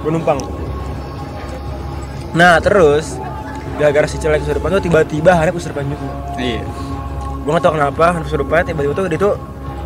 gue 0.00 0.10
numpang. 0.10 0.38
Nah 2.32 2.58
terus 2.58 3.16
gara-gara 3.76 4.06
si 4.06 4.18
Cilai 4.18 4.38
kesurupan 4.38 4.68
tuh 4.70 4.82
tiba-tiba 4.82 5.32
hari 5.32 5.50
kesurupan 5.50 5.86
juga. 5.86 6.06
Iya. 6.36 6.62
gue 7.38 7.50
nggak 7.50 7.64
tahu 7.64 7.74
kenapa 7.74 8.04
Hanif 8.12 8.26
kesurupan 8.28 8.60
tiba-tiba 8.62 8.92
tuh 8.92 9.04
dia 9.06 9.16
tuh 9.18 9.34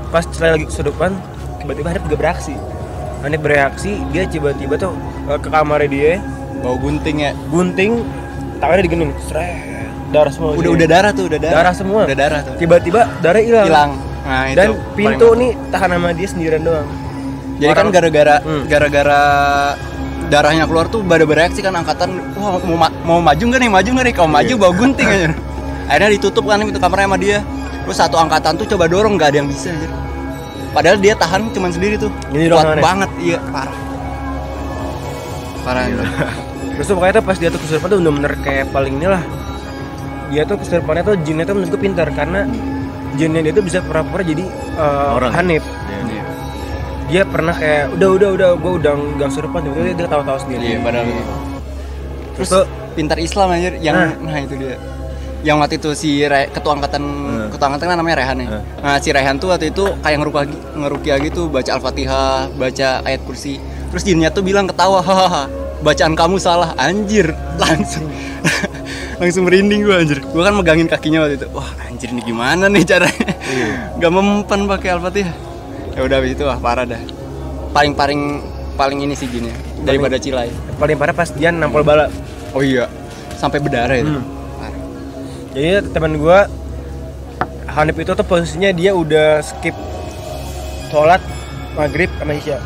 pas 0.08 0.24
saya 0.26 0.58
lagi 0.58 0.66
kesurupan 0.66 1.14
tiba-tiba 1.58 1.88
Hanif 1.88 2.02
juga 2.04 2.16
bereaksi. 2.18 2.54
Hanif 3.22 3.40
bereaksi 3.40 3.92
dia 4.10 4.26
tiba-tiba 4.26 4.74
tuh 4.74 4.92
eh, 5.26 5.38
ke 5.38 5.48
kamarnya 5.48 5.88
dia 5.88 6.12
bau 6.62 6.76
gunting 6.76 7.16
ya. 7.20 7.30
Gunting 7.46 7.92
tangannya 8.56 8.82
digendong 8.82 9.12
seret. 9.20 9.70
Darah 10.08 10.28
semua 10.28 10.52
udah 10.52 10.70
udah 10.70 10.86
darah 10.86 11.10
tuh 11.10 11.24
udah 11.26 11.38
darah. 11.38 11.54
Darah 11.58 11.74
semua. 11.74 12.00
udah 12.04 12.16
darah 12.16 12.40
tuh. 12.42 12.54
Tiba-tiba 12.56 13.00
darah 13.18 13.40
hilang. 13.40 13.66
Hilang. 13.66 13.90
Nah 14.22 14.44
itu. 14.46 14.56
Dan 14.56 14.68
pintu 14.94 15.28
nih 15.34 15.50
tahan 15.68 15.90
sama 15.90 16.08
dia 16.12 16.28
sendirian 16.28 16.62
doang. 16.62 16.88
Jadi 17.56 17.72
kan 17.72 17.86
gara-gara 17.88 18.36
Hmm. 18.40 18.62
gara-gara 18.66 19.20
darahnya 20.28 20.64
keluar 20.64 20.86
tuh 20.86 21.02
pada 21.02 21.22
bereaksi 21.22 21.60
kan 21.60 21.74
angkatan 21.74 22.18
wah 22.34 22.56
mau 22.60 22.78
ma- 22.78 22.96
mau 23.02 23.18
maju 23.20 23.42
nggak 23.42 23.60
nih? 23.60 23.70
Maju 23.70 23.88
nggak 23.90 24.06
nih? 24.06 24.14
Kalau 24.14 24.30
maju 24.30 24.48
Iya. 24.48 24.60
bau 24.60 24.72
gunting 24.72 25.08
aja. 25.08 25.28
Akhirnya 25.84 26.10
ditutup 26.12 26.44
kan 26.44 26.62
itu 26.62 26.78
kamarnya 26.78 27.06
sama 27.06 27.18
dia. 27.18 27.38
Terus 27.82 27.96
satu 27.96 28.16
angkatan 28.16 28.52
tuh 28.54 28.66
coba 28.68 28.84
dorong 28.86 29.16
nggak 29.16 29.28
ada 29.28 29.38
yang 29.38 29.50
bisa 29.50 29.68
aja 29.68 29.88
padahal 30.72 30.96
dia 30.96 31.12
tahan 31.12 31.52
cuman 31.52 31.68
sendiri 31.68 32.00
tuh. 32.00 32.08
Gini 32.30 32.48
kuat 32.48 32.80
banget 32.80 33.10
iya 33.18 33.38
parah. 33.48 33.76
Parah 35.62 35.84
terus 36.72 36.86
tuh 36.86 36.94
pokoknya 36.94 37.14
tuh 37.14 37.24
pas 37.24 37.36
dia 37.36 37.48
tuh 37.48 37.60
kesurupan 37.60 37.86
tuh 37.86 37.98
bener-bener 37.98 38.32
kayak 38.38 38.66
paling 38.70 38.94
inilah 38.94 39.22
dia 40.28 40.42
tuh 40.42 40.56
kesurupannya 40.56 41.02
tuh 41.02 41.16
jinnya 41.20 41.44
tuh 41.44 41.54
menurut 41.54 41.70
gue 41.70 41.80
pintar 41.82 42.08
karena 42.10 42.48
jinnya 43.12 43.40
dia 43.40 43.52
tuh 43.52 43.60
bisa 43.60 43.78
pura-pura 43.80 44.22
jadi 44.22 44.44
uh, 44.74 45.14
Orang. 45.14 45.32
Hanif 45.34 45.64
Iya. 46.02 46.22
dia 47.10 47.22
pernah 47.24 47.52
kayak 47.52 47.92
udah 47.92 48.08
udah 48.10 48.28
udah 48.32 48.48
gue 48.54 48.72
udah 48.74 48.92
nggak 49.14 49.28
kesurupan 49.28 49.60
tiba-tiba 49.62 49.84
dia, 49.84 49.94
dia 49.94 50.08
tahu-tahu 50.08 50.38
sendiri 50.40 50.64
iya 50.66 50.78
padahal 50.80 51.04
terus 51.04 51.28
terus 52.32 52.48
tuh 52.50 52.64
pintar 52.92 53.18
Islam 53.18 53.48
aja 53.50 53.68
yang 53.76 53.94
Nah. 53.94 54.10
nah, 54.22 54.38
itu 54.38 54.54
dia 54.56 54.76
yang 55.42 55.58
waktu 55.58 55.74
itu 55.76 55.90
si 55.92 56.22
Re- 56.22 56.48
ketua 56.48 56.72
angkatan 56.72 57.02
Hmm. 57.02 57.48
ketua 57.50 57.66
angkatan 57.68 57.86
kan 57.86 57.96
namanya 57.98 58.16
Rehan 58.18 58.36
ya 58.38 58.48
Hmm. 58.48 58.62
nah 58.78 58.96
si 58.96 59.08
Rehan 59.10 59.36
tuh 59.36 59.50
waktu 59.50 59.68
itu 59.68 59.84
kayak 59.98 60.16
ngerukia 60.16 60.42
ngerukia 60.72 61.14
gitu 61.20 61.42
baca 61.46 61.70
al-fatihah 61.72 62.48
baca 62.50 62.88
ayat 63.02 63.20
kursi 63.22 63.60
terus 63.90 64.02
jinnya 64.02 64.30
tuh 64.30 64.40
bilang 64.40 64.64
ketawa 64.64 65.02
hahaha 65.02 65.44
bacaan 65.82 66.14
kamu 66.14 66.38
salah 66.38 66.72
anjir. 66.78 67.34
Langsung. 67.62 68.06
Langsung 69.20 69.46
merinding 69.46 69.86
gua 69.86 70.02
anjir. 70.02 70.18
Gua 70.30 70.48
kan 70.48 70.54
megangin 70.56 70.88
kakinya 70.88 71.26
waktu 71.26 71.42
itu. 71.42 71.46
Wah 71.52 71.68
anjir 71.86 72.08
ini 72.14 72.22
gimana 72.22 72.70
nih 72.70 72.82
caranya? 72.86 73.28
Nggak 73.98 74.12
mempan 74.14 74.60
pakai 74.70 74.88
al-fatihah. 74.96 75.34
Ya 75.92 76.00
udah 76.06 76.16
habis 76.22 76.32
itu 76.38 76.42
wah 76.46 76.56
parah 76.56 76.88
dah. 76.88 77.02
Paling 77.74 77.92
paling 77.92 78.20
paling 78.78 79.04
ini 79.04 79.12
sih 79.12 79.28
jinnya 79.28 79.52
daripada 79.84 80.16
Cilai. 80.16 80.48
paling 80.80 80.96
parah 80.96 81.12
pas 81.12 81.28
dia 81.28 81.52
nampol 81.52 81.84
bala. 81.84 82.08
Oh 82.56 82.64
iya 82.64 82.88
sampai 83.42 83.58
berdarah 83.58 83.98
itu. 83.98 84.06
Hmm. 84.06 84.24
jadi 85.50 85.82
teman 85.90 86.14
gue 86.14 86.38
Hanif 87.66 87.96
itu 87.98 88.12
tuh 88.14 88.22
posisinya 88.22 88.70
dia 88.70 88.94
udah 88.94 89.42
skip 89.42 89.74
sholat 90.92 91.18
maghrib 91.74 92.06
sama 92.20 92.38
isya 92.38 92.62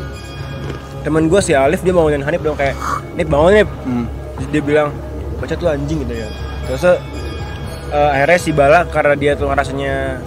temen 1.07 1.31
gue 1.31 1.39
si 1.39 1.55
Alif 1.55 1.79
dia 1.87 1.95
bangunin 1.95 2.19
Hanif 2.19 2.43
dong 2.43 2.59
kayak 2.59 2.75
Nip 3.15 3.31
bangun 3.31 3.63
Nip 3.63 3.69
Hmm. 3.87 4.05
Terus 4.35 4.47
dia 4.51 4.61
bilang 4.61 4.91
baca 5.39 5.55
tuh 5.55 5.71
anjing 5.71 6.03
gitu 6.03 6.13
ya. 6.19 6.27
Terus 6.67 6.83
eh, 7.95 8.09
akhirnya 8.11 8.39
si 8.43 8.51
Bala 8.51 8.83
karena 8.91 9.15
dia 9.15 9.31
tuh 9.39 9.47
ngerasanya 9.47 10.19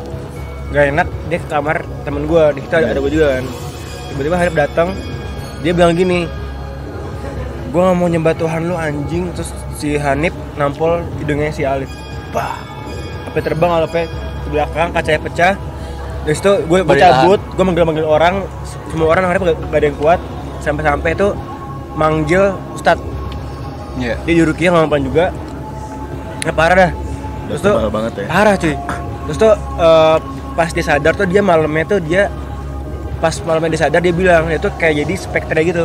gak 0.73 0.85
enak 0.97 1.09
dia 1.29 1.39
ke 1.45 1.49
kamar 1.53 1.85
temen 2.09 2.25
gue 2.25 2.43
di 2.57 2.61
kita 2.65 2.81
ada 2.81 2.97
gue 2.97 3.13
juga 3.13 3.27
kan. 3.37 3.45
Tiba-tiba 4.09 4.37
Hanif 4.41 4.55
datang 4.57 4.89
dia 5.61 5.77
bilang 5.77 5.93
gini 5.93 6.25
gue 7.71 7.81
gak 7.85 7.97
mau 8.01 8.09
nyembah 8.09 8.33
Tuhan 8.41 8.65
lu 8.65 8.73
anjing. 8.73 9.37
Terus 9.37 9.53
si 9.77 10.01
Hanif 10.01 10.33
nampol 10.57 11.05
hidungnya 11.21 11.53
si 11.53 11.69
Alif. 11.69 11.93
Bah 12.33 12.57
apa 13.29 13.37
terbang 13.45 13.85
Alifnya 13.85 14.09
ke 14.09 14.49
belakang 14.49 14.89
kacanya 14.97 15.21
pecah. 15.21 15.55
Terus 16.25 16.41
itu 16.41 16.53
gue 16.69 16.81
cabut, 16.85 17.41
gue 17.41 17.65
manggil-manggil 17.65 18.05
orang, 18.05 18.45
semua 18.93 19.09
orang 19.13 19.25
akhirnya 19.29 19.53
gak, 19.53 19.59
gak 19.73 19.79
ada 19.81 19.87
yang 19.89 19.99
kuat 20.01 20.21
Sampai-sampai 20.61 21.13
itu 21.13 21.29
manggil 21.93 22.55
Ustadz 22.73 23.03
Iya. 23.99 24.15
dia 24.23 24.35
di 24.35 24.43
Rukiah 24.43 24.71
nggak 24.71 24.85
mempan 24.87 25.03
juga 25.03 25.25
ya 26.41 26.53
parah 26.55 26.77
dah 26.79 26.91
terus 27.45 27.61
tuh 27.61 27.75
Tebal 27.75 27.91
banget 27.91 28.13
ya. 28.15 28.27
parah 28.27 28.55
cuy 28.55 28.75
terus 29.27 29.37
tuh 29.37 29.53
eh, 29.77 30.17
pas 30.51 30.71
dia 30.71 30.85
sadar 30.87 31.13
tuh 31.13 31.27
dia 31.27 31.43
malamnya 31.43 31.85
tuh 31.85 31.99
dia 31.99 32.31
pas 33.19 33.35
malamnya 33.43 33.75
dia 33.75 33.81
sadar 33.83 33.99
dia 33.99 34.15
bilang 34.15 34.47
itu 34.49 34.71
kayak 34.73 35.05
jadi 35.05 35.15
spektre 35.17 35.61
gitu 35.63 35.85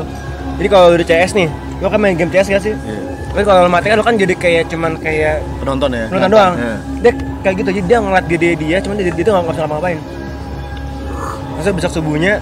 jadi 0.55 0.67
kalau 0.69 0.93
di 0.93 1.03
CS 1.03 1.33
nih 1.33 1.49
lu 1.75 1.89
kan 1.89 1.99
main 1.99 2.13
game 2.13 2.29
CS 2.29 2.47
gak 2.47 2.63
sih 2.63 2.71
Iya. 2.77 2.99
tapi 3.31 3.43
kalau 3.43 3.67
mati 3.67 3.89
kan 3.89 3.97
lu 3.97 4.05
kan 4.05 4.15
jadi 4.15 4.31
kayak 4.31 4.63
cuman 4.69 4.95
kayak 4.95 5.41
Penonton 5.59 5.89
ya. 5.91 6.05
penonton 6.07 6.29
doang 6.31 6.53
Iya. 6.55 6.75
dia 7.01 7.11
kayak 7.41 7.55
gitu 7.57 7.69
jadi 7.73 7.85
dia 7.85 7.97
ngeliat 7.99 8.25
dia 8.29 8.37
dia, 8.55 8.77
cuman 8.79 8.95
dia, 8.95 9.11
dia 9.11 9.23
tuh 9.23 9.33
nggak 9.33 9.49
usah 9.51 9.65
ngapain 9.65 9.99
masa 11.51 11.69
besok 11.71 11.91
subuhnya 11.91 12.39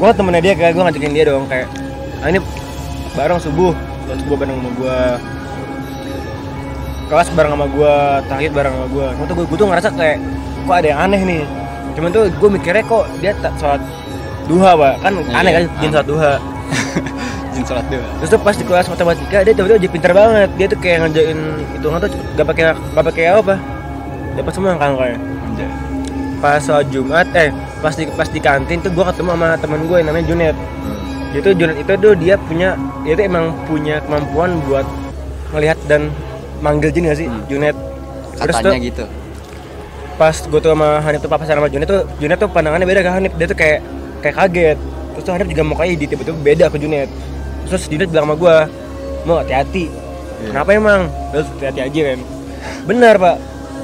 gua 0.00 0.16
temennya 0.16 0.40
dia 0.40 0.54
kayak 0.56 0.72
gua 0.72 0.88
ngajakin 0.88 1.12
dia 1.12 1.24
dong 1.28 1.44
kayak 1.44 1.68
ah 2.24 2.28
ini 2.32 2.40
bareng 3.12 3.36
subuh 3.36 3.76
sholat 4.08 4.18
subuh 4.24 4.36
bareng 4.40 4.56
sama 4.56 4.70
gua 4.80 4.96
kelas 7.12 7.28
bareng 7.36 7.52
sama 7.52 7.66
gua 7.68 7.94
tahiyat 8.32 8.52
bareng 8.56 8.72
sama 8.72 8.86
cuma 9.12 9.24
tuh 9.28 9.36
gua, 9.36 9.44
gua 9.44 9.58
tuh 9.60 9.66
ngerasa 9.68 9.88
kayak 9.92 10.16
kok 10.64 10.74
ada 10.80 10.88
yang 10.88 11.00
aneh 11.04 11.20
nih 11.20 11.42
cuman 11.92 12.08
tuh 12.08 12.22
gua 12.40 12.48
mikirnya 12.48 12.84
kok 12.88 13.04
dia 13.20 13.32
tak 13.44 13.52
sholat 13.60 13.82
duha 14.48 14.70
pak 14.72 14.94
kan 15.04 15.12
Iya, 15.20 15.36
aneh 15.36 15.50
kan 15.52 15.62
jin 15.84 15.90
sholat 15.92 16.08
duha 16.08 16.32
Jin 17.54 17.64
sholat 17.66 17.86
dua. 17.90 18.06
Terus 18.22 18.30
tuh 18.30 18.40
pas 18.40 18.54
di 18.54 18.64
kelas 18.64 18.86
matematika 18.86 19.38
dia 19.42 19.52
tiba-tiba 19.52 19.78
jadi 19.82 19.90
pintar 19.90 20.12
banget. 20.14 20.48
Dia 20.54 20.66
tuh 20.70 20.78
kayak 20.78 20.98
ngerjain 21.02 21.38
hitungan 21.74 21.98
tuh 21.98 22.10
gak 22.38 22.46
pakai 22.46 22.62
gak 22.94 23.04
pakai 23.10 23.24
apa. 23.26 23.54
Dapat 24.38 24.52
semua 24.54 24.78
kan 24.78 24.94
kayak. 24.94 25.18
Anjay. 25.18 25.89
Pas 26.40 26.56
sholat 26.56 26.88
Jumat 26.88 27.28
eh 27.36 27.52
pas 27.80 27.92
di 27.92 28.08
pas 28.08 28.24
di 28.24 28.40
kantin 28.40 28.80
tuh 28.80 28.88
gua 28.90 29.12
ketemu 29.12 29.36
sama 29.36 29.48
teman 29.60 29.80
gue 29.84 29.96
yang 30.00 30.08
namanya 30.08 30.24
Junet. 30.26 30.56
Hmm. 30.56 30.98
Dia 31.30 31.40
tuh 31.44 31.52
Junet 31.52 31.76
itu 31.76 31.92
tuh 31.94 32.12
dia 32.16 32.34
punya 32.40 32.68
dia 33.04 33.12
tuh 33.12 33.24
emang 33.24 33.52
punya 33.68 34.00
kemampuan 34.04 34.56
buat 34.64 34.86
ngelihat 35.52 35.76
dan 35.84 36.08
manggil 36.60 36.88
jin 36.88 37.08
gak 37.08 37.18
sih 37.18 37.28
Hmm. 37.28 37.44
Junet. 37.44 37.76
Terus 38.40 38.56
tuh 38.56 38.72
Katanya 38.72 38.80
gitu. 38.80 39.04
pas 40.16 40.36
gue 40.36 40.60
tuh 40.60 40.70
sama 40.72 40.88
Hanif 41.00 41.20
tuh 41.20 41.28
papasan 41.28 41.56
sama 41.56 41.68
Junet 41.68 41.88
tuh 41.88 42.04
Junet 42.16 42.36
tuh 42.36 42.48
pandangannya 42.48 42.88
beda 42.88 43.00
ke 43.04 43.10
Hanif. 43.12 43.32
Dia 43.36 43.46
tuh 43.46 43.58
kayak 43.58 43.78
kayak 44.20 44.36
kaget. 44.36 44.78
Terus 45.12 45.22
tuh 45.24 45.32
Hanif 45.36 45.46
juga 45.48 45.62
mukanya 45.62 45.92
di 45.92 46.06
tiba-tiba 46.08 46.36
beda 46.40 46.64
ke 46.68 46.76
Junet. 46.76 47.08
Terus 47.68 47.84
Junet 47.84 48.08
bilang 48.08 48.32
sama 48.32 48.36
gue, 48.36 48.56
mau 49.28 49.36
hati-hati. 49.40 49.92
Iya. 50.40 50.56
Kenapa 50.56 50.70
emang? 50.72 51.00
Terus 51.32 51.46
hati-hati 51.52 51.80
aja 51.84 52.00
kan. 52.16 52.18
Benar 52.88 53.14
pak. 53.16 53.36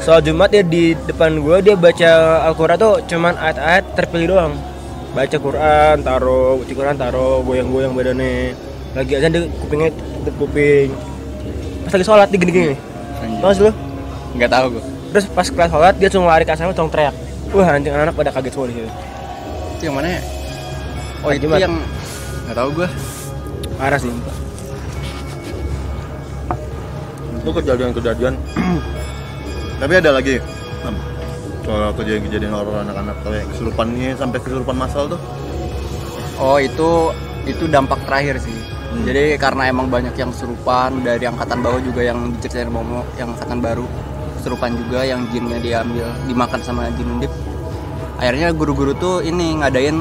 Soal 0.03 0.21
Jumat 0.23 0.53
dia 0.53 0.63
di 0.63 0.93
depan 1.07 1.41
gue 1.41 1.57
dia 1.63 1.75
baca 1.75 2.11
Al-Quran 2.47 2.79
tuh 2.79 2.95
cuman 3.09 3.35
ayat-ayat 3.37 3.85
terpilih 3.97 4.37
doang. 4.37 4.53
Baca 5.17 5.37
Quran, 5.41 5.97
taruh, 6.05 6.61
baca 6.61 6.73
Quran, 6.77 6.97
taruh, 7.01 7.41
goyang-goyang 7.41 7.93
badannya. 7.97 8.53
Lagi 8.93 9.13
aja 9.17 9.29
dia 9.33 9.49
kupingnya 9.61 9.91
tutup 9.93 10.35
kuping. 10.45 10.93
Pas 11.85 11.93
lagi 11.97 12.05
sholat 12.05 12.29
dia 12.29 12.39
gini-gini. 12.41 12.77
Tau 13.41 13.49
gak 13.49 13.57
sih 13.57 13.63
lu? 13.65 13.73
Nggak 14.37 14.51
tahu 14.53 14.67
gua. 14.77 14.83
Terus 15.13 15.25
pas 15.33 15.47
kelas 15.49 15.71
sholat 15.73 15.95
dia 15.97 16.09
langsung 16.13 16.29
lari 16.29 16.45
ke 16.45 16.53
asrama 16.53 16.73
langsung 16.77 16.93
teriak. 16.93 17.15
Wah 17.57 17.69
anjing 17.73 17.95
anak 17.95 18.13
pada 18.13 18.31
kaget 18.35 18.53
semua 18.53 18.69
di 18.69 18.75
situ. 18.77 18.91
Itu 19.77 19.83
yang 19.89 19.97
mana 19.97 20.09
ya? 20.09 20.21
Oh, 21.25 21.31
itu 21.33 21.49
Jumat. 21.49 21.59
yang 21.65 21.75
nggak 22.45 22.57
tahu 22.57 22.69
gua. 22.77 22.89
Parah 23.81 23.99
sih. 24.01 24.13
Itu 27.41 27.51
kejadian-kejadian. 27.53 28.35
Tapi 29.77 29.93
ada 30.01 30.11
lagi. 30.17 30.41
Soal 31.67 31.91
kejadian-kejadian 31.99 32.53
horor 32.55 32.79
anak-anak 32.87 33.17
kayak 33.27 33.45
kesurupannya 33.51 34.15
sampai 34.15 34.39
kesurupan 34.39 34.77
masal 34.79 35.11
tuh. 35.11 35.21
Oh, 36.39 36.63
itu 36.63 37.11
itu 37.43 37.67
dampak 37.67 37.99
terakhir 38.07 38.39
sih. 38.39 38.55
Hmm. 38.55 39.03
Jadi 39.03 39.35
karena 39.35 39.67
emang 39.67 39.91
banyak 39.91 40.15
yang 40.15 40.31
serupan 40.31 41.03
dari 41.03 41.27
angkatan 41.27 41.59
bawah 41.61 41.83
juga 41.83 42.07
yang 42.07 42.31
diceritain 42.39 42.71
Momo 42.71 43.03
yang 43.19 43.35
angkatan 43.35 43.59
baru 43.59 43.87
serupan 44.47 44.79
juga 44.79 45.03
yang 45.03 45.27
jinnya 45.35 45.59
diambil 45.59 46.07
dimakan 46.31 46.61
sama 46.63 46.87
jin 46.95 47.19
undip. 47.19 47.33
Akhirnya 48.23 48.55
guru-guru 48.55 48.95
tuh 48.95 49.27
ini 49.27 49.59
ngadain 49.59 49.99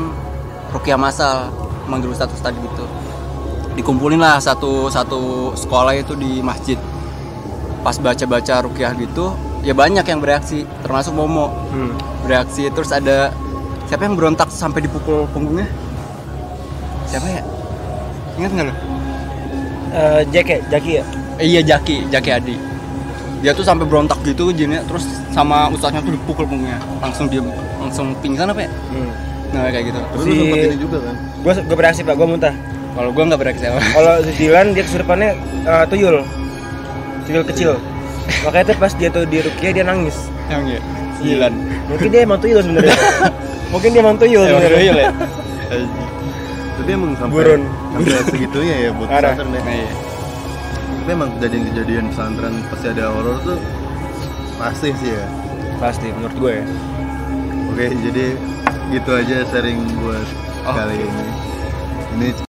rukiah 0.70 1.02
masal 1.02 1.50
manggil 1.90 2.14
ustadz 2.14 2.38
ustadz 2.38 2.62
gitu. 2.62 2.86
Dikumpulin 3.74 4.22
lah 4.22 4.38
satu 4.38 4.88
satu 4.94 5.52
sekolah 5.58 5.98
itu 5.98 6.14
di 6.14 6.46
masjid. 6.46 6.78
Pas 7.82 7.98
baca-baca 7.98 8.66
rukiah 8.66 8.94
gitu, 8.98 9.34
ya 9.66 9.74
banyak 9.74 10.06
yang 10.06 10.20
bereaksi, 10.20 10.62
termasuk 10.80 11.12
Momo. 11.12 11.50
Hmm. 11.70 11.98
bereaksi 12.22 12.70
terus 12.70 12.90
ada 12.90 13.30
siapa 13.86 14.02
yang 14.02 14.14
berontak 14.14 14.50
sampai 14.50 14.82
dipukul 14.82 15.26
punggungnya? 15.30 15.66
Siapa 17.06 17.28
ya? 17.28 17.42
Ingat 18.36 18.52
nggak 18.52 18.66
lo 18.66 18.74
Eh, 19.92 20.22
Jack 20.28 20.48
ya, 20.48 20.60
Jaki 20.68 20.92
ya. 20.92 21.04
eh, 21.36 21.48
iya 21.48 21.62
Jaki 21.62 22.10
Jaki 22.10 22.30
Adi. 22.32 22.56
Dia 23.40 23.54
tuh 23.54 23.62
sampai 23.62 23.86
berontak 23.86 24.18
gitu 24.22 24.50
jinnya 24.50 24.82
terus 24.84 25.06
sama 25.30 25.70
ustaznya 25.70 26.02
tuh 26.02 26.12
dipukul 26.12 26.44
punggungnya. 26.44 26.82
Langsung 27.00 27.26
dia 27.26 27.40
langsung 27.78 28.12
pingsan 28.20 28.50
apa 28.50 28.62
ya? 28.62 28.72
Hmm. 28.90 29.12
nah 29.50 29.70
kayak 29.70 29.86
gitu. 29.88 30.00
Lu 30.02 30.20
Si- 30.20 30.36
sempet 30.36 30.58
ini 30.66 30.78
juga 30.78 30.98
kan. 31.00 31.16
Gue 31.40 31.54
gue 31.62 31.76
bereaksi 31.76 32.02
pak, 32.02 32.14
gue 32.14 32.28
muntah. 32.28 32.56
kalau 32.92 33.12
gua 33.12 33.24
nggak 33.26 33.40
bereaksi 33.40 33.66
apa? 33.68 33.80
Kalau 33.92 34.14
si 34.24 34.32
Dilan 34.36 34.72
dia 34.72 34.84
kesurupannya 34.84 35.30
eh, 35.64 35.86
tuyul, 35.88 36.24
tuyul 37.24 37.44
kecil. 37.46 37.72
Makanya 38.44 38.66
tuh 38.68 38.78
pas 38.78 38.92
dia 38.92 39.10
tuh 39.10 39.24
di 39.24 39.38
Rukia 39.40 39.70
dia 39.72 39.84
nangis. 39.84 40.18
emang 40.46 40.68
ya 40.68 40.80
Sembilan. 41.16 41.54
Mungkin 41.88 42.08
dia 42.08 42.22
emang 42.22 42.38
tuyul 42.38 42.62
sebenarnya. 42.62 42.96
Mungkin 43.74 43.90
dia 43.90 44.02
emang 44.02 44.16
tuyul 44.16 44.44
Emang 44.44 44.60
sebenarnya. 44.60 44.78
tuyul 44.78 44.98
ya? 44.98 45.10
tapi 46.76 46.90
emang 46.92 47.12
sampai 47.16 47.34
Burun. 47.34 47.62
sampai 47.90 48.24
segitunya 48.28 48.76
ya 48.78 48.90
buat 48.92 49.08
pesantren 49.08 49.48
ya 49.50 49.58
Nah, 49.58 49.74
iya. 49.74 49.92
tapi 50.96 51.10
emang 51.10 51.30
kejadian-kejadian 51.34 52.06
pesantren 52.12 52.56
pasti 52.68 52.88
ada 52.90 53.04
horor 53.10 53.38
tuh 53.42 53.58
pasti 54.56 54.90
sih 54.94 55.12
ya 55.12 55.26
Pasti 55.76 56.08
menurut 56.10 56.36
gue 56.36 56.52
ya. 56.54 56.66
oke 57.66 57.86
jadi 58.04 58.26
gitu 58.92 59.10
aja 59.10 59.38
sharing 59.50 59.82
buat 59.98 60.28
Oke. 60.64 60.76
kali 60.76 60.96
ini 61.00 61.26
ini 62.14 62.45